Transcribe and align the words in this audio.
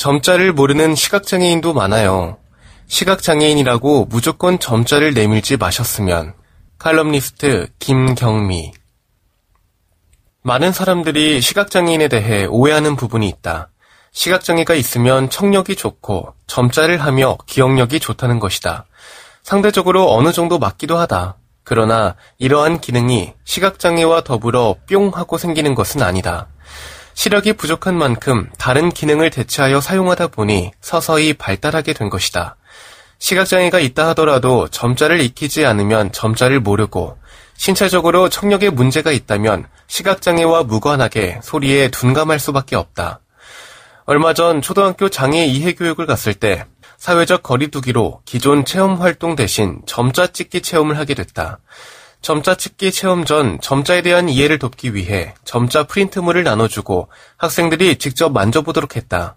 점자를 0.00 0.54
모르는 0.54 0.94
시각장애인도 0.94 1.74
많아요. 1.74 2.38
시각장애인이라고 2.86 4.06
무조건 4.06 4.58
점자를 4.58 5.12
내밀지 5.12 5.58
마셨으면. 5.58 6.32
칼럼니스트 6.78 7.68
김경미. 7.78 8.72
많은 10.40 10.72
사람들이 10.72 11.42
시각장애인에 11.42 12.08
대해 12.08 12.46
오해하는 12.46 12.96
부분이 12.96 13.28
있다. 13.28 13.68
시각장애가 14.12 14.72
있으면 14.72 15.28
청력이 15.28 15.76
좋고 15.76 16.32
점자를 16.46 16.96
하며 17.04 17.36
기억력이 17.44 18.00
좋다는 18.00 18.38
것이다. 18.38 18.86
상대적으로 19.42 20.14
어느 20.14 20.32
정도 20.32 20.58
맞기도 20.58 20.96
하다. 20.96 21.36
그러나 21.62 22.16
이러한 22.38 22.80
기능이 22.80 23.34
시각장애와 23.44 24.22
더불어 24.22 24.76
뿅 24.88 25.10
하고 25.14 25.36
생기는 25.36 25.74
것은 25.74 26.00
아니다. 26.00 26.48
시력이 27.20 27.52
부족한 27.52 27.98
만큼 27.98 28.48
다른 28.56 28.88
기능을 28.88 29.28
대체하여 29.28 29.82
사용하다 29.82 30.28
보니 30.28 30.70
서서히 30.80 31.34
발달하게 31.34 31.92
된 31.92 32.08
것이다. 32.08 32.56
시각장애가 33.18 33.78
있다 33.78 34.08
하더라도 34.08 34.68
점자를 34.68 35.20
익히지 35.20 35.66
않으면 35.66 36.12
점자를 36.12 36.60
모르고 36.60 37.18
신체적으로 37.58 38.30
청력에 38.30 38.70
문제가 38.70 39.12
있다면 39.12 39.66
시각장애와 39.86 40.62
무관하게 40.62 41.40
소리에 41.42 41.88
둔감할 41.88 42.38
수밖에 42.38 42.74
없다. 42.74 43.20
얼마 44.06 44.32
전 44.32 44.62
초등학교 44.62 45.10
장애 45.10 45.44
이해 45.44 45.74
교육을 45.74 46.06
갔을 46.06 46.32
때 46.32 46.64
사회적 46.96 47.42
거리두기로 47.42 48.22
기존 48.24 48.64
체험 48.64 48.94
활동 48.98 49.36
대신 49.36 49.82
점자 49.84 50.28
찍기 50.28 50.62
체험을 50.62 50.96
하게 50.96 51.12
됐다. 51.12 51.58
점자 52.22 52.54
찍기 52.54 52.92
체험 52.92 53.24
전 53.24 53.58
점자에 53.60 54.02
대한 54.02 54.28
이해를 54.28 54.58
돕기 54.58 54.94
위해 54.94 55.34
점자 55.44 55.84
프린트물을 55.84 56.42
나눠주고 56.44 57.08
학생들이 57.38 57.96
직접 57.96 58.30
만져보도록 58.30 58.96
했다. 58.96 59.36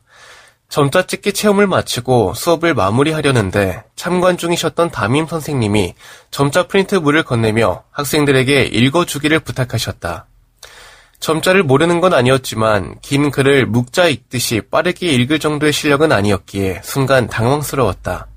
점자 0.68 1.06
찍기 1.06 1.34
체험을 1.34 1.68
마치고 1.68 2.34
수업을 2.34 2.74
마무리하려는데 2.74 3.84
참관 3.96 4.38
중이셨던 4.38 4.90
담임 4.90 5.28
선생님이 5.28 5.94
점자 6.32 6.68
프린트물을 6.68 7.24
건네며 7.24 7.84
학생들에게 7.92 8.64
읽어주기를 8.64 9.40
부탁하셨다. 9.40 10.26
점자를 11.20 11.64
모르는 11.64 12.02
건 12.02 12.14
아니었지만 12.14 12.98
긴 13.02 13.32
글을 13.32 13.66
묵자 13.66 14.08
읽듯이 14.08 14.62
빠르게 14.70 15.08
읽을 15.08 15.40
정도의 15.40 15.72
실력은 15.72 16.12
아니었기에 16.12 16.82
순간 16.84 17.28
당황스러웠다. 17.28 18.28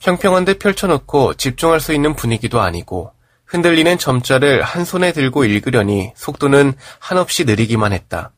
평평한 0.00 0.44
데 0.44 0.54
펼쳐놓고 0.54 1.34
집중할 1.34 1.78
수 1.80 1.92
있는 1.92 2.16
분위기도 2.16 2.60
아니고 2.60 3.12
흔들리는 3.46 3.98
점자를 3.98 4.62
한 4.62 4.84
손에 4.84 5.12
들고 5.12 5.44
읽으려니 5.44 6.12
속도는 6.16 6.74
한없이 6.98 7.44
느리기만 7.44 7.92
했다. 7.92 8.32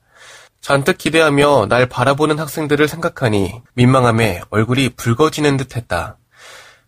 잔뜩 0.60 0.98
기대하며 0.98 1.66
날 1.68 1.86
바라보는 1.86 2.38
학생들을 2.38 2.88
생각하니 2.88 3.62
민망함에 3.74 4.42
얼굴이 4.50 4.90
붉어지는 4.90 5.56
듯 5.56 5.76
했다. 5.76 6.18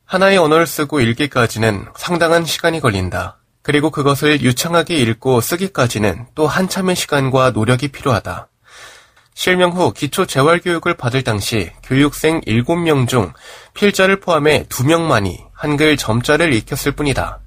하나의 0.05 0.39
언어를 0.39 0.67
쓰고 0.67 1.01
읽기까지는 1.01 1.87
상당한 1.97 2.45
시간이 2.45 2.81
걸린다. 2.81 3.39
그리고 3.63 3.91
그것을 3.91 4.41
유창하게 4.41 4.97
읽고 4.97 5.41
쓰기까지는 5.41 6.27
또 6.35 6.47
한참의 6.47 6.97
시간과 6.97 7.51
노력이 7.51 7.89
필요하다. 7.89 8.49
실명 9.35 9.71
후 9.71 9.93
기초 9.93 10.27
재활교육을 10.27 10.95
받을 10.95 11.23
당시 11.23 11.71
교육생 11.85 12.41
7명 12.41 13.07
중 13.07 13.33
필자를 13.75 14.19
포함해 14.19 14.65
2명만이 14.65 15.37
한글 15.53 15.97
점자를 15.97 16.53
익혔을 16.55 16.93
뿐이다. 16.93 17.39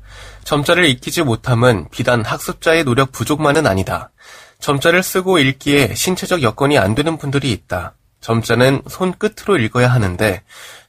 점자를 0.44 0.85
익히지 0.85 1.24
못함은 1.24 1.88
비단 1.91 2.24
학습자의 2.24 2.84
노력 2.84 3.12
부족만은 3.12 3.68
아니다. 3.68 4.12
점자를 4.59 5.03
쓰고 5.03 5.40
읽기에 5.40 5.96
신체적 5.96 6.44
여건이 6.44 6.78
안 6.78 6.96
되는 6.96 7.18
분들이 7.18 7.52
있다. 7.52 7.96
점자는 8.22 8.84
손끝으로 8.88 9.57
읽어야 9.57 9.88
하는데 9.88 10.44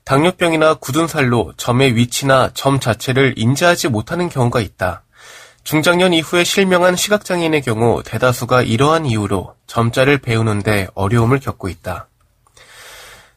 당뇨병이나 0.05 0.75
굳은 0.75 1.07
살로 1.07 1.53
점의 1.57 1.97
위치나 1.97 2.51
점 2.53 2.81
자체를 2.81 3.35
인지하지 3.37 3.89
못하는 3.89 4.29
경우가 4.29 4.61
있다. 4.61 5.05
중장년 5.65 6.13
이후에 6.13 6.45
실명한 6.45 6.97
시각장애인의 6.97 7.63
경우 7.63 8.03
대다수가 8.03 8.63
이러한 8.63 9.07
이유로 9.07 9.55
점자를 9.67 10.19
배우는데 10.19 10.89
어려움을 10.95 11.39
겪고 11.39 11.69
있다. 11.69 12.09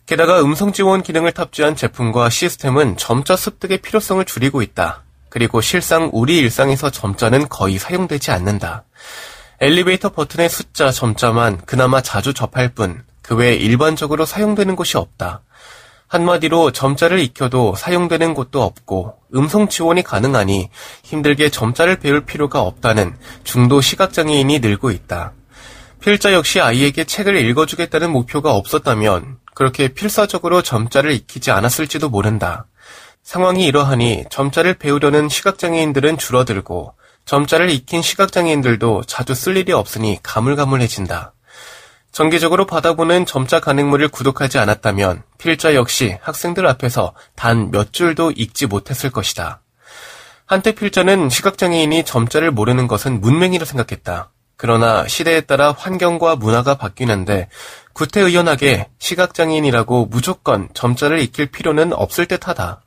게다가 0.08 0.42
음성 0.42 0.74
지원 0.74 1.02
기능을 1.02 1.32
탑재한 1.32 1.76
제품과 1.76 2.30
시스템은 2.30 2.98
점자 2.98 3.36
습득의 3.36 3.80
필요성을 3.80 4.24
줄이고 4.26 4.62
있다. 4.62 5.05
그리고 5.36 5.60
실상 5.60 6.10
우리 6.14 6.38
일상에서 6.38 6.90
점자는 6.90 7.50
거의 7.50 7.78
사용되지 7.78 8.32
않는다. 8.32 8.86
엘리베이터 9.60 10.08
버튼의 10.08 10.48
숫자 10.48 10.92
점자만 10.92 11.66
그나마 11.66 12.00
자주 12.00 12.34
접할 12.34 12.70
뿐, 12.70 13.04
그 13.22 13.36
외에 13.36 13.54
일반적으로 13.56 14.26
사용되는 14.26 14.78
곳이 14.78 14.96
없다. 14.96 15.42
한마디로 16.08 16.72
점자를 16.72 17.20
익혀도 17.20 17.76
사용되는 17.76 18.34
곳도 18.34 18.64
없고 18.64 19.18
음성 19.36 19.68
지원이 19.68 20.04
가능하니 20.04 20.70
힘들게 21.04 21.50
점자를 21.50 21.98
배울 21.98 22.24
필요가 22.24 22.62
없다는 22.62 23.18
중도 23.44 23.82
시각장애인이 23.82 24.60
늘고 24.60 24.90
있다. 24.92 25.34
필자 26.00 26.32
역시 26.32 26.62
아이에게 26.62 27.04
책을 27.04 27.36
읽어주겠다는 27.36 28.10
목표가 28.10 28.54
없었다면 28.54 29.40
그렇게 29.54 29.90
필사적으로 29.90 30.62
점자를 30.62 31.12
익히지 31.12 31.52
않았을지도 31.52 32.08
모른다. 32.08 32.68
상황이 33.26 33.66
이러하니 33.66 34.26
점자를 34.30 34.76
배우려는 34.76 35.30
시각장애인들은 35.30 36.20
줄어들고 36.20 36.94
점자를 37.26 37.72
익힌 37.72 38.04
시각장애인들도 38.04 39.04
자주 39.08 39.34
쓸 39.34 39.58
일이 39.58 39.74
없으니 39.74 40.20
가물가물해진다. 40.22 41.34
정기적으로 42.12 42.68
받아보는 42.68 43.26
점자 43.26 43.60
가능물을 43.60 44.08
구독하지 44.10 44.60
않았다면 44.60 45.24
필자 45.40 45.74
역시 45.74 46.18
학생들 46.22 46.68
앞에서 46.68 47.14
단 47.36 47.72
몇 47.72 47.92
줄도 47.92 48.32
읽지 48.32 48.68
못했을 48.68 49.10
것이다. 49.10 49.60
한때 50.46 50.74
필자는 50.74 51.30
시각장애인이 51.30 52.06
점자를 52.06 52.52
모르는 52.52 52.88
것은 52.88 53.22
문맹이라 53.22 53.66
생각했다. 53.66 54.30
그러나 54.56 55.08
시대에 55.08 55.42
따라 55.42 55.72
환경과 55.72 56.36
문화가 56.36 56.76
바뀌는데 56.76 57.50
구태의연하게 57.96 58.90
시각장애인이라고 59.00 60.08
무조건 60.08 60.68
점자를 60.74 61.20
익힐 61.20 61.48
필요는 61.48 61.94
없을 61.94 62.26
듯하다. 62.26 62.82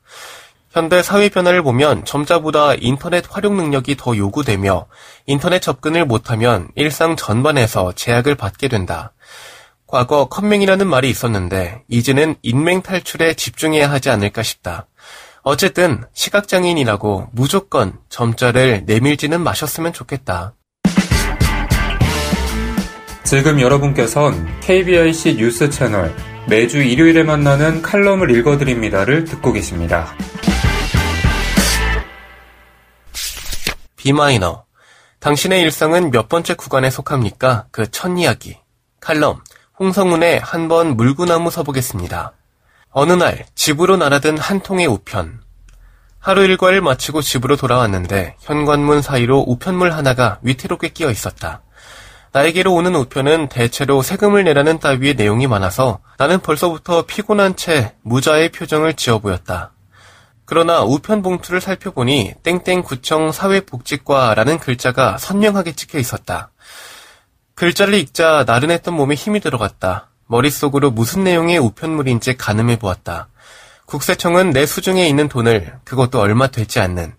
현대 0.69 1.01
사회 1.01 1.29
변화를 1.29 1.63
보면 1.63 2.05
점자보다 2.05 2.75
인터넷 2.75 3.25
활용 3.27 3.57
능력이 3.57 3.97
더 3.97 4.15
요구되며 4.15 4.85
인터넷 5.25 5.61
접근을 5.63 6.05
못하면 6.05 6.69
일상 6.75 7.15
전반에서 7.15 7.93
제약을 7.93 8.35
받게 8.35 8.67
된다. 8.67 9.11
과거 9.87 10.25
컴맹이라는 10.25 10.85
말이 10.87 11.09
있었는데 11.09 11.81
이제는 11.87 12.35
인맹 12.43 12.83
탈출에 12.83 13.33
집중해야 13.33 13.89
하지 13.89 14.11
않을까 14.11 14.43
싶다. 14.43 14.85
어쨌든 15.41 16.03
시각장애인이라고 16.13 17.29
무조건 17.31 17.97
점자를 18.09 18.83
내밀지는 18.85 19.41
마셨으면 19.41 19.91
좋겠다. 19.91 20.53
지금 23.29 23.61
여러분께선 23.61 24.59
KBIC 24.61 25.35
뉴스 25.35 25.69
채널 25.69 26.15
매주 26.47 26.79
일요일에 26.81 27.21
만나는 27.21 27.83
칼럼을 27.83 28.31
읽어드립니다를 28.31 29.25
듣고 29.25 29.53
계십니다. 29.53 30.07
B마이너. 33.97 34.63
당신의 35.19 35.61
일상은 35.61 36.09
몇 36.09 36.27
번째 36.27 36.55
구간에 36.55 36.89
속합니까? 36.89 37.67
그 37.71 37.85
첫 37.91 38.17
이야기. 38.17 38.57
칼럼. 38.99 39.41
홍성운의 39.79 40.39
한 40.39 40.67
번 40.67 40.95
물구나무 40.97 41.51
서보겠습니다. 41.51 42.33
어느 42.91 43.13
날 43.13 43.45
집으로 43.53 43.97
날아든 43.97 44.39
한 44.39 44.61
통의 44.61 44.87
우편. 44.87 45.41
하루 46.17 46.43
일과를 46.43 46.81
마치고 46.81 47.21
집으로 47.21 47.55
돌아왔는데 47.57 48.37
현관문 48.39 49.01
사이로 49.03 49.45
우편물 49.47 49.91
하나가 49.93 50.39
위태롭게 50.41 50.89
끼어 50.89 51.11
있었다. 51.11 51.61
나에게로 52.31 52.73
오는 52.73 52.95
우편은 52.95 53.49
대체로 53.49 54.01
세금을 54.01 54.43
내라는 54.43 54.79
따위의 54.79 55.15
내용이 55.15 55.47
많아서 55.47 55.99
나는 56.17 56.39
벌써부터 56.39 57.03
피곤한 57.03 57.55
채 57.55 57.95
무자의 58.03 58.49
표정을 58.49 58.93
지어 58.93 59.19
보였다. 59.19 59.71
그러나 60.45 60.81
우편 60.81 61.21
봉투를 61.21 61.61
살펴보니 61.61 62.33
땡땡구청 62.43 63.31
사회복지과라는 63.31 64.59
글자가 64.59 65.17
선명하게 65.17 65.73
찍혀 65.73 65.99
있었다. 65.99 66.51
글자를 67.55 67.93
읽자 67.95 68.45
나른했던 68.47 68.93
몸에 68.93 69.15
힘이 69.15 69.41
들어갔다. 69.41 70.09
머릿속으로 70.27 70.91
무슨 70.91 71.23
내용의 71.23 71.57
우편물인지 71.57 72.37
가늠해 72.37 72.77
보았다. 72.79 73.27
국세청은 73.85 74.51
내 74.51 74.65
수중에 74.65 75.07
있는 75.07 75.27
돈을 75.27 75.73
그것도 75.83 76.19
얼마 76.19 76.47
되지 76.47 76.79
않는 76.79 77.13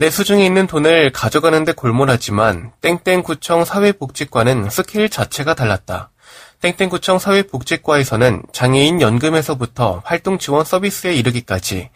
내 0.00 0.10
수중에 0.10 0.46
있는 0.46 0.68
돈을 0.68 1.10
가져가는데 1.10 1.72
골몰하지만 1.72 2.70
땡땡구청 2.82 3.64
사회복지과는 3.64 4.70
스케일 4.70 5.08
자체가 5.08 5.54
달랐다. 5.54 6.12
땡땡구청 6.60 7.18
사회복지과에서는 7.18 8.44
장애인 8.52 9.00
연금에서부터 9.00 10.02
활동 10.04 10.38
지원 10.38 10.64
서비스에 10.64 11.14
이르기까지 11.14 11.90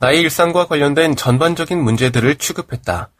나의 0.00 0.20
일상과 0.22 0.66
관련된 0.66 1.14
전반적인 1.14 1.80
문제들을 1.80 2.34
취급했다. 2.36 3.10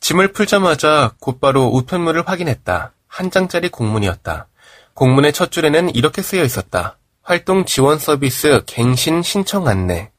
짐을 0.00 0.32
풀자마자 0.32 1.12
곧바로 1.20 1.66
우편물을 1.66 2.26
확인했다. 2.26 2.94
한 3.08 3.30
장짜리 3.30 3.68
공문이었다. 3.68 4.48
공문의 4.94 5.34
첫 5.34 5.50
줄에는 5.50 5.94
이렇게 5.94 6.22
쓰여 6.22 6.42
있었다. 6.44 6.96
활동 7.22 7.66
지원 7.66 7.98
서비스 7.98 8.62
갱신 8.64 9.22
신청 9.22 9.68
안내. 9.68 10.12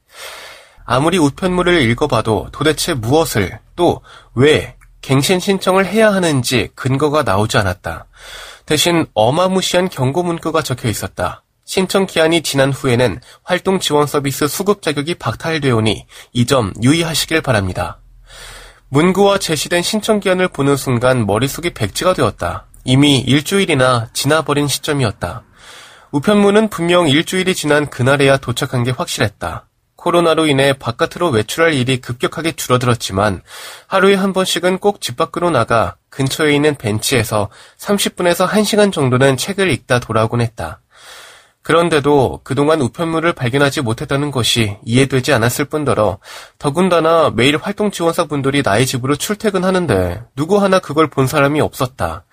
아무리 0.85 1.17
우편물을 1.17 1.81
읽어봐도 1.89 2.49
도대체 2.51 2.93
무엇을 2.93 3.59
또 3.75 4.01
왜 4.35 4.75
갱신 5.01 5.39
신청을 5.39 5.85
해야 5.85 6.13
하는지 6.13 6.69
근거가 6.75 7.23
나오지 7.23 7.57
않았다. 7.57 8.05
대신 8.65 9.05
어마무시한 9.13 9.89
경고 9.89 10.23
문구가 10.23 10.61
적혀 10.61 10.87
있었다. 10.89 11.43
신청 11.65 12.05
기한이 12.05 12.41
지난 12.41 12.71
후에는 12.71 13.19
활동 13.43 13.79
지원 13.79 14.07
서비스 14.07 14.47
수급 14.47 14.81
자격이 14.81 15.15
박탈되오니 15.15 16.05
이 16.33 16.45
점 16.45 16.73
유의하시길 16.81 17.41
바랍니다. 17.41 17.99
문구와 18.89 19.39
제시된 19.39 19.81
신청 19.81 20.19
기한을 20.19 20.47
보는 20.47 20.77
순간 20.77 21.25
머릿속이 21.25 21.73
백지가 21.73 22.13
되었다. 22.13 22.67
이미 22.85 23.19
일주일이나 23.19 24.07
지나버린 24.13 24.67
시점이었다. 24.67 25.43
우편물은 26.11 26.69
분명 26.69 27.07
일주일이 27.09 27.55
지난 27.55 27.89
그날에야 27.89 28.37
도착한 28.37 28.83
게 28.83 28.91
확실했다. 28.91 29.67
코로나로 30.03 30.47
인해 30.47 30.73
바깥으로 30.73 31.29
외출할 31.29 31.73
일이 31.73 32.01
급격하게 32.01 32.51
줄어들었지만 32.57 33.41
하루에 33.87 34.15
한 34.15 34.33
번씩은 34.33 34.79
꼭 34.79 34.99
집 34.99 35.15
밖으로 35.15 35.49
나가 35.49 35.95
근처에 36.09 36.53
있는 36.53 36.75
벤치에서 36.75 37.49
30분에서 37.77 38.47
1시간 38.47 38.91
정도는 38.91 39.37
책을 39.37 39.69
읽다 39.69 39.99
돌아오곤 39.99 40.41
했다. 40.41 40.81
그런데도 41.61 42.41
그동안 42.43 42.81
우편물을 42.81 43.31
발견하지 43.31 43.81
못했다는 43.81 44.31
것이 44.31 44.75
이해되지 44.83 45.31
않았을 45.31 45.65
뿐더러 45.65 46.19
더군다나 46.59 47.31
매일 47.33 47.55
활동 47.55 47.89
지원사 47.89 48.25
분들이 48.25 48.61
나의 48.61 48.85
집으로 48.85 49.15
출퇴근하는데 49.15 50.23
누구 50.35 50.61
하나 50.61 50.79
그걸 50.79 51.09
본 51.09 51.27
사람이 51.27 51.61
없었다. 51.61 52.25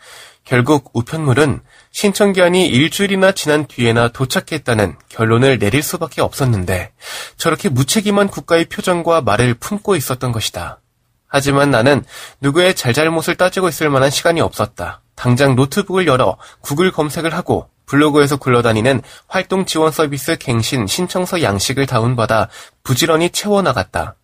결국 0.51 0.91
우편물은 0.95 1.61
신청 1.93 2.33
기한이 2.33 2.67
일주일이나 2.67 3.31
지난 3.31 3.69
뒤에나 3.69 4.09
도착했다는 4.09 4.97
결론을 5.09 5.61
내릴 5.61 5.81
수밖에 5.81 6.23
없었는데 6.23 6.91
저렇게 7.37 7.69
무책임한 7.69 8.27
국가의 8.27 8.65
표정과 8.65 9.21
말을 9.21 9.55
품고 9.55 9.95
있었던 9.95 10.33
것이다. 10.33 10.81
하지만 11.29 11.71
나는 11.71 12.03
누구의 12.41 12.75
잘잘못을 12.75 13.37
따지고 13.37 13.69
있을 13.69 13.91
만한 13.91 14.11
시간이 14.11 14.41
없었다. 14.41 15.03
당장 15.15 15.55
노트북을 15.55 16.09
열어 16.09 16.37
구글 16.63 16.91
검색을 16.91 17.33
하고 17.33 17.71
블로그에서 17.87 18.37
굴러다니는 18.37 19.03
활동 19.29 19.67
지원 19.67 19.93
서비스 19.93 20.37
갱신 20.37 20.89
신청서 20.89 21.43
양식을 21.43 21.87
다운받아 21.87 22.49
부지런히 22.83 23.31
채워나갔다. 23.31 24.17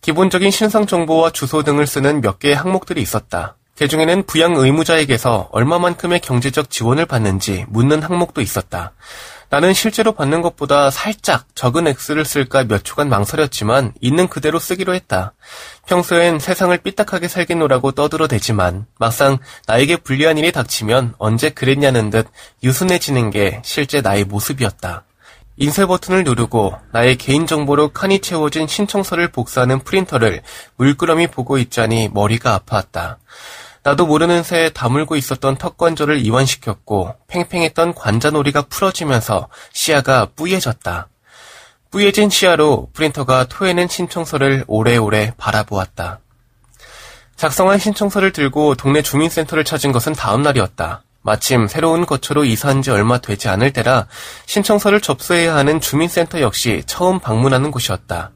기본적인 0.00 0.50
신상 0.50 0.84
정보와 0.86 1.30
주소 1.30 1.62
등을 1.62 1.86
쓰는 1.86 2.22
몇 2.22 2.40
개의 2.40 2.56
항목들이 2.56 3.00
있었다. 3.00 3.56
그 3.76 3.88
중에는 3.88 4.22
부양 4.24 4.54
의무자에게서 4.54 5.48
얼마만큼의 5.50 6.20
경제적 6.20 6.70
지원을 6.70 7.06
받는지 7.06 7.64
묻는 7.68 8.02
항목도 8.02 8.40
있었다. 8.40 8.92
나는 9.50 9.72
실제로 9.72 10.12
받는 10.12 10.42
것보다 10.42 10.90
살짝 10.90 11.46
적은 11.54 11.86
액수를 11.88 12.24
쓸까 12.24 12.64
몇 12.64 12.84
초간 12.84 13.08
망설였지만 13.08 13.92
있는 14.00 14.28
그대로 14.28 14.58
쓰기로 14.58 14.94
했다. 14.94 15.32
평소엔 15.86 16.38
세상을 16.38 16.76
삐딱하게 16.78 17.28
살겠노라고 17.28 17.92
떠들어대지만 17.92 18.86
막상 18.98 19.38
나에게 19.66 19.98
불리한 19.98 20.38
일이 20.38 20.50
닥치면 20.50 21.14
언제 21.18 21.50
그랬냐는 21.50 22.10
듯 22.10 22.26
유순해지는 22.62 23.30
게 23.30 23.60
실제 23.64 24.00
나의 24.00 24.24
모습이었다. 24.24 25.04
인쇄 25.56 25.86
버튼을 25.86 26.24
누르고 26.24 26.74
나의 26.92 27.16
개인정보로 27.16 27.90
칸이 27.90 28.20
채워진 28.20 28.66
신청서를 28.66 29.28
복사하는 29.28 29.80
프린터를 29.80 30.42
물끄러미 30.76 31.28
보고 31.28 31.58
있자니 31.58 32.10
머리가 32.12 32.54
아파왔다. 32.54 33.18
나도 33.84 34.06
모르는 34.06 34.42
새에 34.42 34.70
다물고 34.70 35.14
있었던 35.14 35.56
턱관절을 35.56 36.24
이완시켰고 36.24 37.16
팽팽했던 37.28 37.94
관자놀이가 37.94 38.62
풀어지면서 38.62 39.48
시야가 39.72 40.28
뿌얘졌다. 40.34 41.08
뿌얘진 41.90 42.30
시야로 42.30 42.88
프린터가 42.94 43.44
토해낸 43.44 43.86
신청서를 43.86 44.64
오래오래 44.66 45.34
바라보았다. 45.36 46.20
작성한 47.36 47.78
신청서를 47.78 48.32
들고 48.32 48.74
동네 48.74 49.02
주민센터를 49.02 49.64
찾은 49.64 49.92
것은 49.92 50.14
다음 50.14 50.40
날이었다. 50.40 51.02
마침 51.20 51.68
새로운 51.68 52.06
거처로 52.06 52.44
이사한 52.46 52.80
지 52.80 52.90
얼마 52.90 53.18
되지 53.18 53.48
않을 53.48 53.72
때라 53.72 54.06
신청서를 54.46 55.02
접수해야 55.02 55.54
하는 55.56 55.80
주민센터 55.80 56.40
역시 56.40 56.82
처음 56.86 57.20
방문하는 57.20 57.70
곳이었다. 57.70 58.32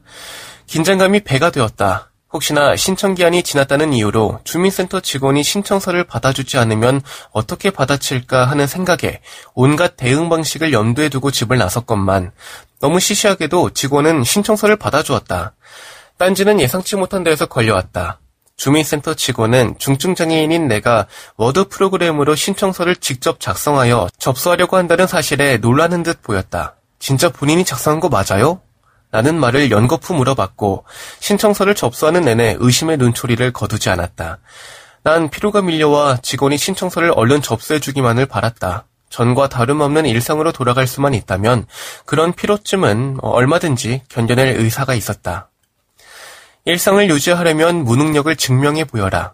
긴장감이 0.67 1.21
배가 1.21 1.49
되었다. 1.49 2.11
혹시나 2.31 2.75
신청 2.75 3.15
기한이 3.15 3.41
지났다는 3.41 3.91
이유로 3.91 4.39
주민센터 4.43 4.99
직원이 4.99 5.43
신청서를 5.43 6.03
받아주지 6.03 6.57
않으면 6.59 7.01
어떻게 7.31 7.71
받아칠까 7.71 8.45
하는 8.45 8.67
생각에 8.67 9.21
온갖 9.55 9.97
대응 9.97 10.29
방식을 10.29 10.71
염두에 10.71 11.09
두고 11.09 11.31
집을 11.31 11.57
나섰건만 11.57 12.31
너무 12.79 12.99
시시하게도 12.99 13.71
직원은 13.71 14.23
신청서를 14.23 14.75
받아주었다. 14.75 15.53
딴지는 16.17 16.59
예상치 16.59 16.97
못한 16.97 17.23
데에서 17.23 17.47
걸려왔다. 17.47 18.19
주민센터 18.57 19.13
직원은 19.13 19.75
중증장애인인 19.79 20.67
내가 20.67 21.07
워드 21.37 21.69
프로그램으로 21.69 22.35
신청서를 22.35 22.97
직접 22.97 23.39
작성하여 23.39 24.09
접수하려고 24.19 24.75
한다는 24.75 25.07
사실에 25.07 25.57
놀라는 25.57 26.03
듯 26.03 26.21
보였다. 26.21 26.75
진짜 26.99 27.29
본인이 27.29 27.63
작성한 27.63 28.01
거 28.01 28.09
맞아요? 28.09 28.61
라는 29.11 29.39
말을 29.39 29.71
연거푸 29.71 30.13
물어봤고 30.13 30.85
신청서를 31.19 31.73
접수하는 31.75 32.21
내내 32.21 32.57
의심의 32.59 32.97
눈초리를 32.97 33.51
거두지 33.51 33.89
않았다. 33.89 34.39
난 35.03 35.29
피로가 35.29 35.61
밀려와 35.61 36.17
직원이 36.21 36.57
신청서를 36.57 37.11
얼른 37.15 37.41
접수해주기만을 37.41 38.27
바랐다. 38.27 38.85
전과 39.09 39.49
다름없는 39.49 40.05
일상으로 40.05 40.51
돌아갈 40.51 40.85
수만 40.85 41.13
있다면 41.15 41.65
그런 42.05 42.33
피로쯤은 42.33 43.17
얼마든지 43.21 44.03
견뎌낼 44.09 44.59
의사가 44.59 44.93
있었다. 44.93 45.49
일상을 46.65 47.09
유지하려면 47.09 47.83
무능력을 47.83 48.35
증명해 48.35 48.85
보여라. 48.85 49.33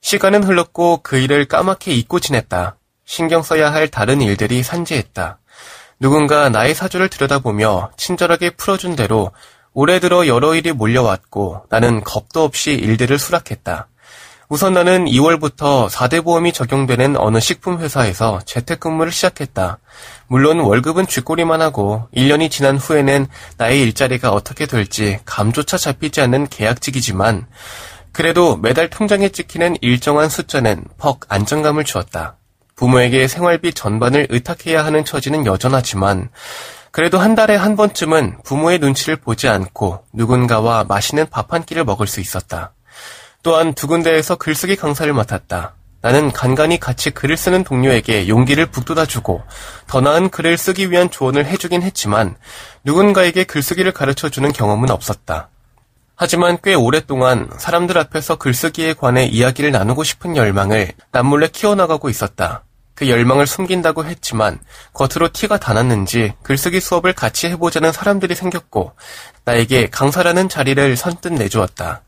시간은 0.00 0.42
흘렀고 0.42 1.00
그 1.02 1.18
일을 1.18 1.46
까맣게 1.46 1.92
잊고 1.92 2.18
지냈다. 2.18 2.76
신경 3.04 3.42
써야 3.42 3.72
할 3.72 3.88
다른 3.88 4.20
일들이 4.20 4.62
산재했다. 4.62 5.38
누군가 6.00 6.48
나의 6.48 6.74
사주를 6.74 7.08
들여다보며 7.08 7.90
친절하게 7.96 8.50
풀어준 8.50 8.96
대로 8.96 9.30
올해 9.72 9.98
들어 9.98 10.26
여러 10.26 10.54
일이 10.54 10.72
몰려왔고 10.72 11.64
나는 11.68 12.02
겁도 12.04 12.42
없이 12.42 12.72
일들을 12.72 13.18
수락했다. 13.18 13.88
우선 14.48 14.74
나는 14.74 15.06
2월부터 15.06 15.88
4대 15.88 16.22
보험이 16.22 16.52
적용되는 16.52 17.16
어느 17.16 17.40
식품 17.40 17.80
회사에서 17.80 18.40
재택근무를 18.44 19.10
시작했다. 19.10 19.78
물론 20.28 20.60
월급은 20.60 21.06
쥐꼬리만 21.06 21.62
하고 21.62 22.08
1년이 22.14 22.50
지난 22.50 22.76
후에는 22.76 23.26
나의 23.56 23.80
일자리가 23.82 24.30
어떻게 24.32 24.66
될지 24.66 25.18
감조차 25.24 25.78
잡히지 25.78 26.20
않는 26.20 26.48
계약직이지만 26.48 27.46
그래도 28.12 28.56
매달 28.56 28.88
통장에 28.90 29.30
찍히는 29.30 29.78
일정한 29.80 30.28
숫자는 30.28 30.84
퍽 30.98 31.20
안정감을 31.28 31.84
주었다. 31.84 32.36
부모에게 32.76 33.28
생활비 33.28 33.72
전반을 33.72 34.26
의탁해야 34.30 34.84
하는 34.84 35.04
처지는 35.04 35.46
여전하지만 35.46 36.30
그래도 36.90 37.18
한 37.18 37.34
달에 37.34 37.56
한 37.56 37.76
번쯤은 37.76 38.42
부모의 38.44 38.78
눈치를 38.78 39.16
보지 39.16 39.48
않고 39.48 40.04
누군가와 40.12 40.84
맛있는 40.84 41.26
밥 41.28 41.52
한 41.52 41.64
끼를 41.64 41.84
먹을 41.84 42.06
수 42.06 42.20
있었다. 42.20 42.72
또한 43.42 43.74
두 43.74 43.86
군데에서 43.86 44.36
글쓰기 44.36 44.76
강사를 44.76 45.12
맡았다. 45.12 45.74
나는 46.00 46.32
간간히 46.32 46.78
같이 46.78 47.10
글을 47.10 47.36
쓰는 47.36 47.64
동료에게 47.64 48.28
용기를 48.28 48.66
북돋아주고 48.66 49.42
더 49.86 50.00
나은 50.00 50.28
글을 50.28 50.58
쓰기 50.58 50.90
위한 50.90 51.10
조언을 51.10 51.46
해주긴 51.46 51.82
했지만 51.82 52.36
누군가에게 52.84 53.44
글쓰기를 53.44 53.92
가르쳐주는 53.92 54.52
경험은 54.52 54.90
없었다. 54.90 55.48
하지만 56.14 56.58
꽤 56.62 56.74
오랫동안 56.74 57.48
사람들 57.56 57.96
앞에서 57.98 58.36
글쓰기에 58.36 58.94
관해 58.94 59.24
이야기를 59.24 59.72
나누고 59.72 60.04
싶은 60.04 60.36
열망을 60.36 60.92
남몰래 61.10 61.48
키워나가고 61.48 62.10
있었다. 62.10 62.63
그 62.94 63.08
열망을 63.08 63.46
숨긴다고 63.46 64.04
했지만 64.04 64.60
겉으로 64.92 65.32
티가 65.32 65.58
다 65.58 65.72
났는지 65.74 66.32
글쓰기 66.42 66.80
수업을 66.80 67.12
같이 67.12 67.48
해보자는 67.48 67.92
사람들이 67.92 68.34
생겼고 68.34 68.92
나에게 69.44 69.90
강사라는 69.90 70.48
자리를 70.48 70.96
선뜻 70.96 71.32
내주었다. 71.32 72.02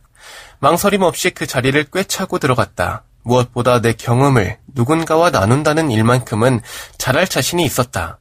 망설임 0.59 1.03
없이 1.03 1.31
그 1.31 1.47
자리를 1.47 1.83
꿰차고 1.93 2.39
들어갔다. 2.39 3.05
무엇보다 3.23 3.81
내 3.81 3.93
경험을 3.93 4.59
누군가와 4.75 5.31
나눈다는 5.31 5.91
일만큼은 5.91 6.61
잘할 6.97 7.27
자신이 7.27 7.65
있었다. 7.65 8.21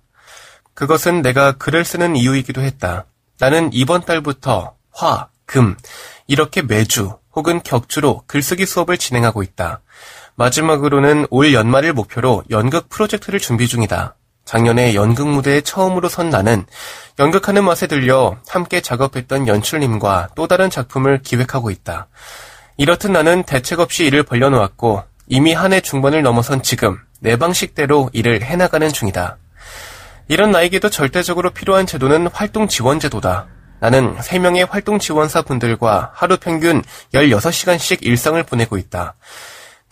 그것은 0.74 1.22
내가 1.22 1.54
글을 1.54 1.86
쓰는 1.86 2.16
이유이기도 2.16 2.62
했다. 2.62 3.06
나는 3.40 3.70
이번 3.72 4.04
달부터 4.04 4.76
화, 4.92 5.30
금, 5.46 5.78
이렇게 6.28 6.62
매주 6.62 7.18
혹은 7.34 7.62
격주로 7.62 8.24
글쓰기 8.28 8.66
수업을 8.66 8.98
진행하고 8.98 9.44
있다. 9.44 9.82
마지막으로는 10.36 11.28
올 11.30 11.54
연말을 11.54 11.94
목표로 11.94 12.44
연극 12.50 12.90
프로젝트를 12.90 13.40
준비 13.40 13.68
중이다. 13.68 14.16
작년에 14.44 14.94
연극 14.94 15.28
무대에 15.28 15.62
처음으로 15.62 16.08
선 16.08 16.30
나는 16.30 16.66
연극하는 17.18 17.64
맛에 17.64 17.88
들려 17.88 18.38
함께 18.48 18.82
작업했던 18.82 19.48
연출님과 19.48 20.30
또 20.36 20.48
다른 20.48 20.70
작품을 20.70 21.22
기획하고 21.24 21.72
있다. 21.72 22.08
이렇듯 22.78 23.10
나는 23.12 23.44
대책 23.44 23.80
없이 23.80 24.06
일을 24.06 24.24
벌려놓았고 24.24 25.04
이미 25.28 25.54
한 25.54 25.74
해 25.74 25.82
중반을 25.82 26.22
넘어선 26.22 26.62
지금 26.62 27.00
내 27.20 27.38
방식대로 27.38 28.10
일을 28.14 28.44
해나가는 28.44 28.88
중이다. 28.92 29.38
이런 30.28 30.52
나에게도 30.52 30.90
절대적으로 30.90 31.52
필요한 31.52 31.86
제도는 31.88 32.28
활동 32.28 32.68
지원 32.68 33.00
제도다. 33.00 33.48
나는 33.80 34.16
3명의 34.18 34.70
활동 34.70 35.00
지원사 35.00 35.44
분들과 35.44 36.12
하루 36.14 36.38
평균 36.38 36.84
16시간씩 37.14 38.00
일상을 38.04 38.42
보내고 38.44 38.78
있다. 38.78 39.16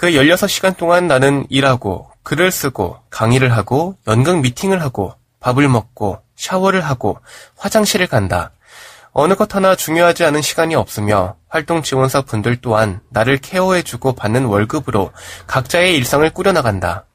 그 0.03 0.09
16시간 0.09 0.75
동안 0.75 1.07
나는 1.07 1.45
일하고, 1.47 2.09
글을 2.23 2.51
쓰고, 2.51 2.97
강의를 3.09 3.55
하고, 3.55 3.95
연극 4.05 4.41
미팅을 4.41 4.81
하고, 4.81 5.13
밥을 5.39 5.69
먹고, 5.69 6.19
샤워를 6.35 6.81
하고, 6.81 7.19
화장실을 7.55 8.07
간다. 8.07 8.51
어느 9.13 9.35
것 9.35 9.55
하나 9.55 9.77
중요하지 9.77 10.25
않은 10.25 10.41
시간이 10.41 10.75
없으며 10.75 11.37
활동 11.47 11.83
지원사 11.83 12.23
분들 12.23 12.57
또한 12.57 12.99
나를 13.11 13.37
케어해주고 13.37 14.11
받는 14.15 14.43
월급으로 14.43 15.13
각자의 15.47 15.95
일상을 15.95 16.29
꾸려나간다. 16.31 17.05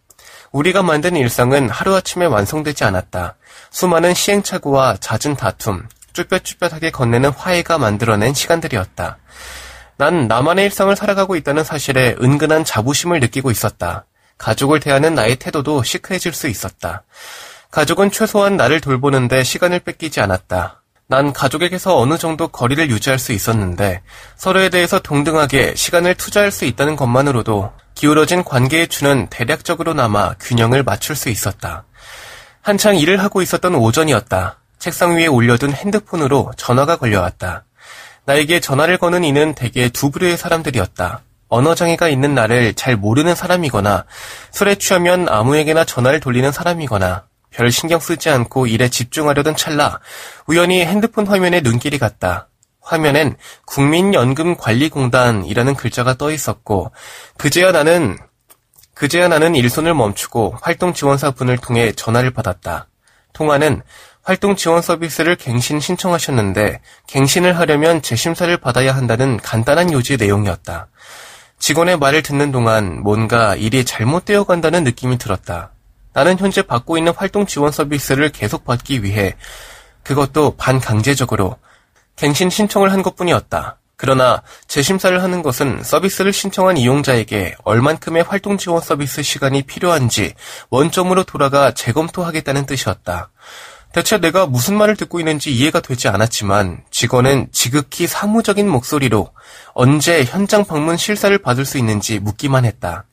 우리가 0.50 0.82
만든 0.82 1.14
일상은 1.14 1.68
하루아침에 1.68 2.24
완성되지 2.24 2.84
않았다. 2.84 3.36
수많은 3.70 4.14
시행착오와 4.14 4.96
잦은 4.96 5.36
다툼, 5.36 5.86
쭈뼛쭈뼛하게 6.14 6.90
건네는 6.92 7.32
화해가 7.32 7.76
만들어낸 7.76 8.32
시간들이었다. 8.32 9.18
난 9.98 10.28
나만의 10.28 10.66
일상을 10.66 10.94
살아가고 10.94 11.34
있다는 11.34 11.64
사실에 11.64 12.14
은근한 12.22 12.64
자부심을 12.64 13.18
느끼고 13.18 13.50
있었다. 13.50 14.06
가족을 14.38 14.78
대하는 14.78 15.16
나의 15.16 15.34
태도도 15.36 15.82
시크해질 15.82 16.32
수 16.34 16.46
있었다. 16.46 17.02
가족은 17.72 18.12
최소한 18.12 18.56
나를 18.56 18.80
돌보는데 18.80 19.42
시간을 19.42 19.80
뺏기지 19.80 20.20
않았다. 20.20 20.82
난 21.08 21.32
가족에게서 21.32 21.98
어느 21.98 22.16
정도 22.16 22.46
거리를 22.46 22.88
유지할 22.90 23.18
수 23.18 23.32
있었는데 23.32 24.02
서로에 24.36 24.68
대해서 24.68 25.00
동등하게 25.00 25.74
시간을 25.74 26.14
투자할 26.14 26.52
수 26.52 26.64
있다는 26.64 26.94
것만으로도 26.94 27.72
기울어진 27.96 28.44
관계에 28.44 28.86
주는 28.86 29.26
대략적으로나마 29.26 30.34
균형을 30.34 30.84
맞출 30.84 31.16
수 31.16 31.28
있었다. 31.28 31.86
한창 32.62 32.96
일을 32.96 33.20
하고 33.20 33.42
있었던 33.42 33.74
오전이었다. 33.74 34.60
책상 34.78 35.16
위에 35.16 35.26
올려둔 35.26 35.72
핸드폰으로 35.72 36.52
전화가 36.56 36.96
걸려왔다. 36.96 37.64
나에게 38.28 38.60
전화를 38.60 38.98
거는 38.98 39.24
이는 39.24 39.54
대개 39.54 39.88
두 39.88 40.10
부류의 40.10 40.36
사람들이었다. 40.36 41.22
언어장애가 41.48 42.10
있는 42.10 42.34
나를 42.34 42.74
잘 42.74 42.94
모르는 42.94 43.34
사람이거나 43.34 44.04
술에 44.50 44.74
취하면 44.74 45.30
아무에게나 45.30 45.86
전화를 45.86 46.20
돌리는 46.20 46.52
사람이거나 46.52 47.24
별 47.48 47.72
신경 47.72 47.98
쓰지 47.98 48.28
않고 48.28 48.66
일에 48.66 48.90
집중하려던 48.90 49.56
찰나 49.56 50.00
우연히 50.46 50.84
핸드폰 50.84 51.26
화면에 51.26 51.62
눈길이 51.62 51.96
갔다. 51.96 52.50
화면엔 52.82 53.36
국민연금관리공단이라는 53.64 55.74
글자가 55.74 56.18
떠 56.18 56.30
있었고 56.30 56.92
그제야 57.38 57.72
나는 57.72 58.18
그제야 58.92 59.28
나는 59.28 59.54
일손을 59.54 59.94
멈추고 59.94 60.58
활동 60.60 60.92
지원사 60.92 61.30
분을 61.30 61.56
통해 61.56 61.92
전화를 61.92 62.32
받았다. 62.32 62.88
통화는 63.32 63.80
활동 64.28 64.56
지원 64.56 64.82
서비스를 64.82 65.36
갱신 65.36 65.80
신청하셨는데 65.80 66.82
갱신을 67.06 67.58
하려면 67.58 68.02
재심사를 68.02 68.54
받아야 68.58 68.94
한다는 68.94 69.38
간단한 69.38 69.90
요지 69.90 70.18
내용이었다. 70.18 70.88
직원의 71.58 71.98
말을 71.98 72.22
듣는 72.22 72.52
동안 72.52 73.00
뭔가 73.00 73.56
일이 73.56 73.86
잘못되어 73.86 74.44
간다는 74.44 74.84
느낌이 74.84 75.16
들었다. 75.16 75.70
나는 76.12 76.38
현재 76.38 76.60
받고 76.60 76.98
있는 76.98 77.14
활동 77.16 77.46
지원 77.46 77.72
서비스를 77.72 78.28
계속 78.28 78.66
받기 78.66 79.02
위해 79.02 79.34
그것도 80.02 80.56
반강제적으로 80.58 81.56
갱신 82.16 82.50
신청을 82.50 82.92
한 82.92 83.00
것뿐이었다. 83.00 83.78
그러나 83.96 84.42
재심사를 84.66 85.22
하는 85.22 85.40
것은 85.40 85.82
서비스를 85.82 86.34
신청한 86.34 86.76
이용자에게 86.76 87.56
얼만큼의 87.64 88.24
활동 88.24 88.58
지원 88.58 88.82
서비스 88.82 89.22
시간이 89.22 89.62
필요한지 89.62 90.34
원점으로 90.68 91.24
돌아가 91.24 91.72
재검토하겠다는 91.72 92.66
뜻이었다. 92.66 93.30
대체 93.92 94.18
내가 94.18 94.46
무슨 94.46 94.76
말을 94.76 94.96
듣고 94.96 95.18
있는지 95.18 95.52
이해가 95.52 95.80
되지 95.80 96.08
않았지만 96.08 96.84
직원은 96.90 97.48
지극히 97.52 98.06
사무적인 98.06 98.68
목소리로 98.68 99.32
언제 99.74 100.24
현장 100.24 100.64
방문 100.64 100.96
실사를 100.96 101.36
받을 101.38 101.64
수 101.64 101.78
있는지 101.78 102.18
묻기만 102.18 102.64
했다. 102.64 103.04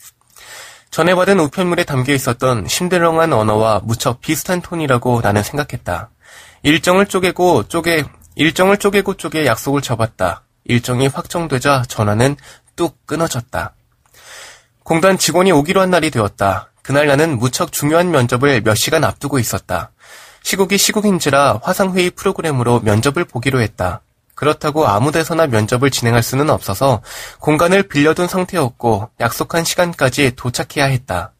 전에 0.92 1.16
받은 1.16 1.40
우편물에 1.40 1.84
담겨 1.84 2.14
있었던 2.14 2.68
심드렁한 2.68 3.34
언어와 3.34 3.82
무척 3.84 4.22
비슷한 4.22 4.62
톤이라고 4.62 5.22
나는 5.22 5.44
생각했다. 5.44 6.10
일정을 6.64 7.08
쪼개고 7.08 7.68
쪼개, 7.68 8.06
일정을 8.36 8.78
쪼개고 8.78 9.16
쪼개 9.16 9.46
약속을 9.46 9.82
잡았다. 9.82 10.44
일정이 10.66 11.08
확정되자 11.08 11.84
전화는 11.88 12.38
뚝 12.76 13.06
끊어졌다. 13.06 13.76
공단 14.84 15.18
직원이 15.18 15.52
오기로 15.52 15.82
한 15.82 15.90
날이 15.90 16.12
되었다. 16.12 16.72
그날 16.82 17.08
나는 17.08 17.40
무척 17.40 17.72
중요한 17.72 18.12
면접을 18.12 18.62
몇 18.62 18.76
시간 18.76 19.04
앞두고 19.04 19.40
있었다. 19.40 19.92
시국이 20.46 20.78
시국인지라 20.78 21.62
화상회의 21.64 22.12
프로그램으로 22.12 22.80
면접을 22.82 23.26
보기로 23.26 23.62
했다. 23.62 24.02
그렇다고 24.36 24.86
아무 24.86 25.12
데서나 25.12 25.48
면접을 25.48 25.90
진행할 25.90 26.22
수는 26.22 26.52
없어서 26.52 27.02
공간을 27.40 27.88
빌려둔 27.88 28.28
상태였고 28.28 29.10
약속한 29.20 29.64
시간까지 29.64 30.36
도착해야 30.36 30.86
했다. 30.86 31.32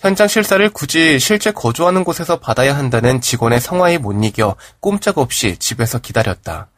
현장 0.00 0.28
실사를 0.28 0.68
굳이 0.68 1.18
실제 1.18 1.50
거주하는 1.50 2.04
곳에서 2.04 2.38
받아야 2.38 2.76
한다는 2.76 3.22
직원의 3.22 3.58
성화에 3.58 3.96
못 3.96 4.12
이겨 4.22 4.54
꼼짝없이 4.80 5.56
집에서 5.56 5.98
기다렸다. 5.98 6.68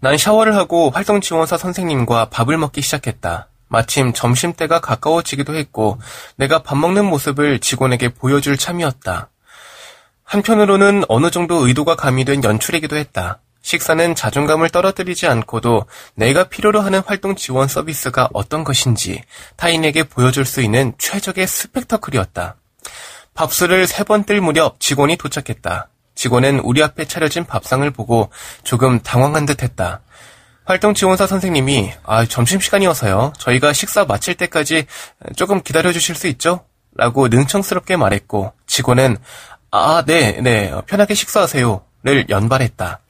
난 0.00 0.18
샤워를 0.18 0.56
하고 0.56 0.90
활동 0.90 1.22
지원사 1.22 1.56
선생님과 1.56 2.26
밥을 2.28 2.58
먹기 2.58 2.82
시작했다. 2.82 3.48
마침 3.68 4.12
점심때가 4.12 4.80
가까워지기도 4.80 5.54
했고 5.54 5.98
내가 6.36 6.62
밥 6.62 6.76
먹는 6.76 7.06
모습을 7.06 7.60
직원에게 7.60 8.10
보여줄 8.10 8.58
참이었다. 8.58 9.30
한편으로는 10.36 11.04
어느 11.08 11.30
정도 11.30 11.66
의도가 11.66 11.94
가미된 11.94 12.42
연출이기도 12.42 12.96
했다. 12.96 13.40
식사는 13.60 14.14
자존감을 14.14 14.70
떨어뜨리지 14.70 15.26
않고도 15.26 15.84
내가 16.14 16.44
필요로 16.44 16.80
하는 16.80 17.02
활동 17.04 17.36
지원 17.36 17.68
서비스가 17.68 18.30
어떤 18.32 18.64
것인지 18.64 19.22
타인에게 19.56 20.04
보여줄 20.04 20.46
수 20.46 20.62
있는 20.62 20.94
최적의 20.96 21.46
스펙터클이었다. 21.46 22.56
밥술을 23.34 23.86
세 23.86 24.04
번 24.04 24.24
뜰 24.24 24.40
무렵 24.40 24.80
직원이 24.80 25.16
도착했다. 25.18 25.90
직원은 26.14 26.60
우리 26.60 26.82
앞에 26.82 27.04
차려진 27.04 27.44
밥상을 27.44 27.88
보고 27.90 28.30
조금 28.64 29.00
당황한 29.00 29.44
듯 29.44 29.62
했다. 29.62 30.00
활동 30.64 30.94
지원사 30.94 31.26
선생님이 31.26 31.92
아, 32.04 32.24
점심시간이어서요. 32.24 33.34
저희가 33.36 33.74
식사 33.74 34.06
마칠 34.06 34.36
때까지 34.36 34.86
조금 35.36 35.60
기다려 35.62 35.92
주실 35.92 36.14
수 36.14 36.26
있죠? 36.28 36.64
라고 36.94 37.28
능청스럽게 37.28 37.96
말했고 37.96 38.52
직원은 38.66 39.16
아, 39.74 40.04
네, 40.06 40.38
네. 40.42 40.70
편하게 40.86 41.14
식사하세요.를 41.14 42.26
연발했다. 42.28 43.00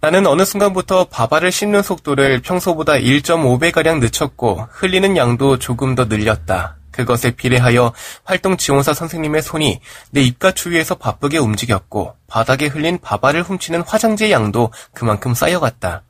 나는 0.00 0.24
어느 0.28 0.44
순간부터 0.44 1.06
밥알을 1.06 1.50
씹는 1.50 1.82
속도를 1.82 2.42
평소보다 2.42 2.92
1.5배가량 2.92 3.98
늦췄고 3.98 4.68
흘리는 4.70 5.16
양도 5.16 5.58
조금 5.58 5.96
더 5.96 6.04
늘렸다. 6.04 6.76
그것에 6.92 7.32
비례하여 7.32 7.92
활동 8.22 8.56
지원사 8.56 8.94
선생님의 8.94 9.42
손이 9.42 9.80
내 10.12 10.20
입가 10.20 10.52
주위에서 10.52 10.94
바쁘게 10.94 11.38
움직였고 11.38 12.14
바닥에 12.28 12.66
흘린 12.66 13.00
밥알을 13.00 13.42
훔치는 13.42 13.82
화장지의 13.82 14.30
양도 14.30 14.70
그만큼 14.92 15.34
쌓여갔다. 15.34 16.02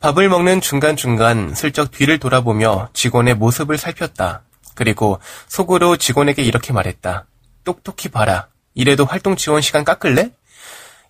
밥을 0.00 0.28
먹는 0.28 0.60
중간중간 0.60 1.54
슬쩍 1.54 1.90
뒤를 1.90 2.18
돌아보며 2.18 2.90
직원의 2.92 3.36
모습을 3.36 3.78
살폈다. 3.78 4.42
그리고 4.74 5.18
속으로 5.48 5.96
직원에게 5.96 6.42
이렇게 6.42 6.74
말했다. 6.74 7.24
똑똑히 7.64 8.10
봐라. 8.10 8.49
이래도 8.74 9.04
활동 9.04 9.36
지원 9.36 9.60
시간 9.62 9.84
깎을래? 9.84 10.30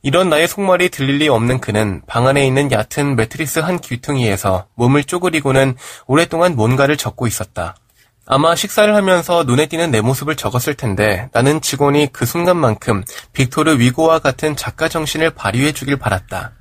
이런 0.02 0.30
나의 0.30 0.48
속말이 0.48 0.88
들릴 0.88 1.18
리 1.18 1.28
없는 1.28 1.60
그는 1.60 2.00
방 2.06 2.26
안에 2.26 2.46
있는 2.46 2.72
얕은 2.72 3.16
매트리스 3.16 3.58
한 3.58 3.78
귀퉁이에서 3.78 4.66
몸을 4.74 5.04
쪼그리고는 5.04 5.76
오랫동안 6.06 6.56
뭔가를 6.56 6.96
적고 6.96 7.26
있었다. 7.26 7.76
아마 8.24 8.54
식사를 8.54 8.94
하면서 8.94 9.42
눈에 9.44 9.66
띄는 9.66 9.90
내 9.90 10.00
모습을 10.00 10.36
적었을 10.36 10.74
텐데 10.74 11.28
나는 11.32 11.60
직원이 11.60 12.08
그 12.12 12.24
순간만큼 12.24 13.02
빅토르 13.32 13.78
위고와 13.78 14.20
같은 14.20 14.56
작가 14.56 14.88
정신을 14.88 15.30
발휘해 15.30 15.72
주길 15.72 15.96
바랐다. 15.96 16.52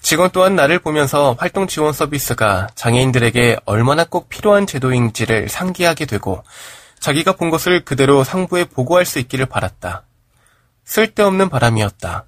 직원 0.00 0.30
또한 0.30 0.54
나를 0.54 0.78
보면서 0.78 1.34
활동 1.38 1.66
지원 1.66 1.92
서비스가 1.92 2.68
장애인들에게 2.74 3.56
얼마나 3.64 4.04
꼭 4.04 4.28
필요한 4.28 4.66
제도인지를 4.66 5.48
상기하게 5.48 6.06
되고 6.06 6.44
자기가 7.00 7.32
본 7.32 7.50
것을 7.50 7.84
그대로 7.84 8.22
상부에 8.22 8.64
보고할 8.64 9.04
수 9.04 9.18
있기를 9.18 9.46
바랐다. 9.46 10.04
쓸데없는 10.88 11.50
바람이었다. 11.50 12.24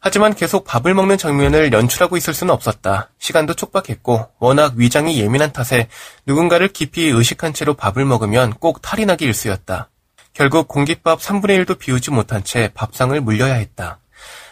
하지만 0.00 0.34
계속 0.34 0.64
밥을 0.64 0.94
먹는 0.94 1.18
장면을 1.18 1.72
연출하고 1.72 2.16
있을 2.16 2.32
수는 2.32 2.54
없었다. 2.54 3.10
시간도 3.18 3.54
촉박했고 3.54 4.28
워낙 4.38 4.74
위장이 4.76 5.20
예민한 5.20 5.52
탓에 5.52 5.88
누군가를 6.24 6.68
깊이 6.68 7.08
의식한 7.08 7.52
채로 7.52 7.74
밥을 7.74 8.04
먹으면 8.04 8.54
꼭 8.54 8.80
탈이 8.80 9.04
나기 9.06 9.26
일쑤였다. 9.26 9.90
결국 10.32 10.66
공깃밥 10.68 11.20
3분의 11.20 11.64
1도 11.64 11.78
비우지 11.78 12.10
못한 12.10 12.42
채 12.42 12.70
밥상을 12.72 13.20
물려야 13.20 13.54
했다. 13.54 13.98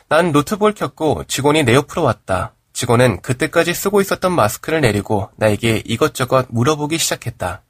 난 0.09 0.33
노트북을 0.33 0.75
켰고 0.75 1.25
직원이 1.25 1.63
내 1.63 1.75
옆으로 1.75 2.03
왔다. 2.03 2.56
직원은 2.77 3.23
그때까지 3.23 3.73
쓰고 3.73 4.03
있었던 4.03 4.33
마스크를 4.33 4.83
내리고 4.83 5.31
나에게 5.37 5.83
이것저것 5.87 6.45
물어보기 6.51 6.99
시작했다. 6.99 7.63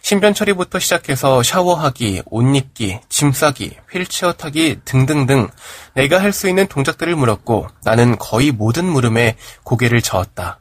신변 0.00 0.32
처리부터 0.32 0.78
시작해서 0.78 1.42
샤워하기, 1.42 2.22
옷 2.24 2.56
입기, 2.56 2.98
짐 3.10 3.32
싸기, 3.32 3.76
휠체어 3.92 4.32
타기 4.32 4.80
등등등 4.86 5.48
내가 5.92 6.22
할 6.22 6.32
수 6.32 6.48
있는 6.48 6.66
동작들을 6.68 7.14
물었고 7.14 7.66
나는 7.84 8.16
거의 8.16 8.50
모든 8.50 8.86
물음에 8.86 9.36
고개를 9.62 10.00
저었다. 10.00 10.60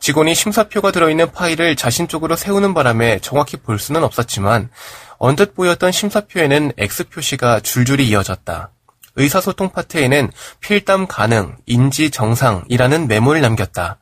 직원이 0.00 0.34
심사표가 0.34 0.90
들어있는 0.90 1.32
파일을 1.32 1.76
자신 1.76 2.08
쪽으로 2.08 2.34
세우는 2.34 2.72
바람에 2.72 3.18
정확히 3.18 3.58
볼 3.58 3.78
수는 3.78 4.04
없었지만 4.04 4.70
언뜻 5.18 5.54
보였던 5.54 5.92
심사표에는 5.92 6.72
X 6.78 7.10
표시가 7.10 7.60
줄줄이 7.60 8.08
이어졌다. 8.08 8.70
의사소통 9.18 9.70
파트에는 9.70 10.30
필담 10.60 11.06
가능, 11.06 11.56
인지 11.66 12.10
정상이라는 12.10 13.08
메모를 13.08 13.40
남겼다. 13.42 13.98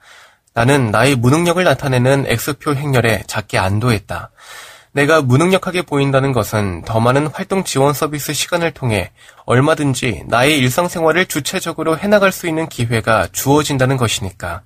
나는 0.54 0.90
나의 0.90 1.16
무능력을 1.16 1.62
나타내는 1.62 2.26
X표 2.28 2.75
행렬에 2.75 3.25
작게 3.26 3.58
안도했다. 3.58 4.30
내가 4.92 5.20
무능력하게 5.20 5.82
보인다는 5.82 6.32
것은 6.32 6.82
더 6.87 7.00
많은 7.00 7.26
활동 7.26 7.64
지원 7.64 7.92
서비스 7.92 8.32
시간을 8.32 8.70
통해 8.70 9.12
얼마든지 9.44 10.25
나의 10.26 10.58
일상생활을 10.58 11.26
주체적으로 11.26 11.99
해나갈 11.99 12.32
수 12.32 12.49
있는 12.49 12.66
기회가 12.68 13.28
주어진다는 13.30 13.99
것이니까. 13.99 14.62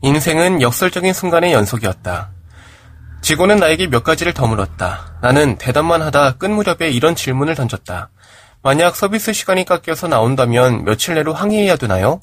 인생은 0.00 0.62
역설적인 0.62 1.12
순간의 1.12 1.52
연속이었다. 1.52 2.30
직원은 3.20 3.56
나에게 3.56 3.88
몇 3.88 4.02
가지를 4.02 4.32
더 4.32 4.46
물었다. 4.46 5.18
나는 5.20 5.56
대답만 5.58 6.00
하다 6.00 6.38
끝 6.38 6.46
무렵에 6.46 6.90
이런 6.90 7.14
질문을 7.14 7.54
던졌다. 7.54 8.08
만약 8.62 8.94
서비스 8.94 9.32
시간이 9.32 9.64
깎여서 9.64 10.08
나온다면 10.08 10.84
며칠 10.84 11.14
내로 11.14 11.32
항의해야 11.32 11.76
되나요? 11.76 12.20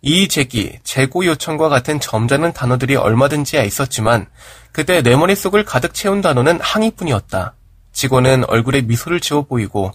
이의 0.00 0.28
제기, 0.28 0.78
재고 0.84 1.24
요청과 1.24 1.68
같은 1.68 2.00
점잖은 2.00 2.52
단어들이 2.52 2.96
얼마든지 2.96 3.60
있었지만 3.64 4.26
그때 4.72 5.02
내 5.02 5.16
머릿속을 5.16 5.64
가득 5.64 5.94
채운 5.94 6.20
단어는 6.20 6.60
항의뿐이었다. 6.60 7.54
직원은 7.92 8.44
얼굴에 8.48 8.82
미소를 8.82 9.20
지어 9.20 9.42
보이고 9.42 9.92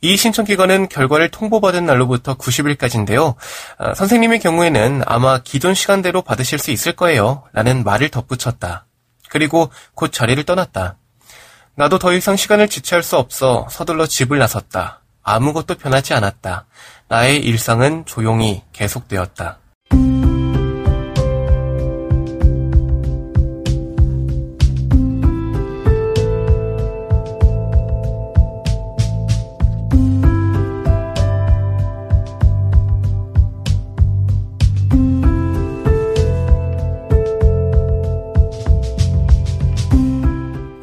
이 0.00 0.16
신청 0.16 0.44
기간은 0.44 0.88
결과를 0.88 1.30
통보받은 1.30 1.86
날로부터 1.86 2.34
90일까지인데요. 2.34 3.36
아, 3.78 3.94
선생님의 3.94 4.40
경우에는 4.40 5.02
아마 5.06 5.38
기존 5.38 5.74
시간대로 5.74 6.22
받으실 6.22 6.58
수 6.58 6.70
있을 6.70 6.92
거예요. 6.92 7.44
라는 7.52 7.84
말을 7.84 8.08
덧붙였다. 8.08 8.86
그리고 9.28 9.70
곧 9.94 10.12
자리를 10.12 10.42
떠났다. 10.44 10.96
나도 11.74 11.98
더 11.98 12.12
이상 12.12 12.36
시간을 12.36 12.68
지체할 12.68 13.02
수 13.02 13.16
없어 13.16 13.66
서둘러 13.70 14.06
집을 14.06 14.38
나섰다. 14.38 15.01
아무것도 15.22 15.76
변하지 15.76 16.14
않았다. 16.14 16.66
나의 17.08 17.38
일상은 17.38 18.04
조용히 18.06 18.62
계속되었다. 18.72 19.58